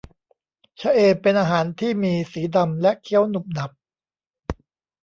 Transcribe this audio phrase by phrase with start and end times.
[0.79, 3.71] ชะเอมเป็นอาหารที่มีสีดำและเคี้ยวหนุบหนับ